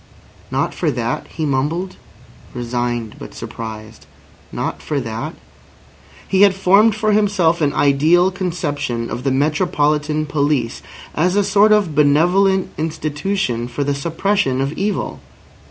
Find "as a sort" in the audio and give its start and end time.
11.13-11.71